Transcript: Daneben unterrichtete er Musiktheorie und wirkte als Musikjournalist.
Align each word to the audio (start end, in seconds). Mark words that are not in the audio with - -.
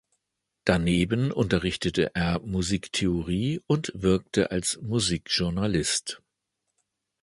Daneben 0.65 1.31
unterrichtete 1.31 2.15
er 2.15 2.39
Musiktheorie 2.39 3.61
und 3.67 3.91
wirkte 3.93 4.49
als 4.49 4.81
Musikjournalist. 4.81 6.23